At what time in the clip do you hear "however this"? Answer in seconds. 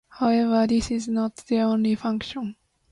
0.09-0.89